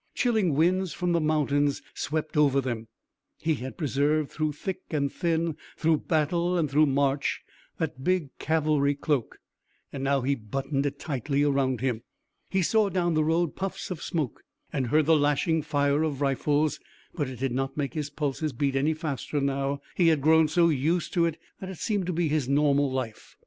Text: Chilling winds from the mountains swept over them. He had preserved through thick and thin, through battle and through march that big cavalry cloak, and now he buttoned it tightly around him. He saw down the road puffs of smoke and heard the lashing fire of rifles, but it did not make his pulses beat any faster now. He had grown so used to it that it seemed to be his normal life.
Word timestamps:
Chilling 0.15 0.55
winds 0.55 0.93
from 0.93 1.11
the 1.11 1.21
mountains 1.21 1.83
swept 1.93 2.35
over 2.35 2.59
them. 2.59 2.87
He 3.37 3.53
had 3.53 3.77
preserved 3.77 4.31
through 4.31 4.53
thick 4.53 4.81
and 4.89 5.13
thin, 5.13 5.57
through 5.77 5.97
battle 6.07 6.57
and 6.57 6.67
through 6.71 6.87
march 6.87 7.43
that 7.77 8.03
big 8.03 8.35
cavalry 8.39 8.95
cloak, 8.95 9.37
and 9.93 10.03
now 10.03 10.21
he 10.21 10.33
buttoned 10.33 10.87
it 10.87 10.97
tightly 10.97 11.43
around 11.43 11.81
him. 11.81 12.01
He 12.49 12.63
saw 12.63 12.89
down 12.89 13.13
the 13.13 13.23
road 13.23 13.55
puffs 13.55 13.91
of 13.91 14.01
smoke 14.01 14.41
and 14.73 14.87
heard 14.87 15.05
the 15.05 15.15
lashing 15.15 15.61
fire 15.61 16.01
of 16.01 16.19
rifles, 16.19 16.79
but 17.13 17.29
it 17.29 17.37
did 17.37 17.51
not 17.51 17.77
make 17.77 17.93
his 17.93 18.09
pulses 18.09 18.53
beat 18.53 18.75
any 18.75 18.95
faster 18.95 19.39
now. 19.39 19.81
He 19.93 20.07
had 20.07 20.19
grown 20.19 20.47
so 20.47 20.69
used 20.69 21.13
to 21.13 21.25
it 21.25 21.37
that 21.59 21.69
it 21.69 21.77
seemed 21.77 22.07
to 22.07 22.13
be 22.13 22.27
his 22.27 22.49
normal 22.49 22.91
life. 22.91 23.35